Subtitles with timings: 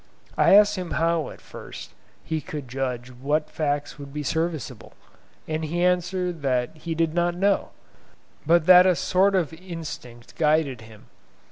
[0.35, 1.91] I asked him how at first
[2.23, 4.93] he could judge what facts would be serviceable,
[5.47, 7.69] and he answered that he did not know,
[8.43, 11.05] but that a sort of instinct guided him.